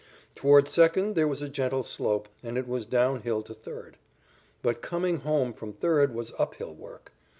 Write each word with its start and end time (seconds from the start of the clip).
Toward 0.33 0.67
second 0.67 1.13
there 1.13 1.27
was 1.27 1.43
a 1.43 1.47
gentle 1.47 1.83
slope, 1.83 2.27
and 2.41 2.57
it 2.57 2.67
was 2.67 2.87
down 2.87 3.21
hill 3.21 3.43
to 3.43 3.53
third. 3.53 3.97
But 4.63 4.81
coming 4.81 5.17
home 5.17 5.53
from 5.53 5.73
third 5.73 6.11
was 6.15 6.33
up 6.39 6.55
hill 6.55 6.73
work. 6.73 7.11